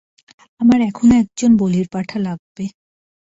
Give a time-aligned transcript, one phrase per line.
[0.61, 2.65] আমার এখনো একজন বলির পাঠা লাগবে।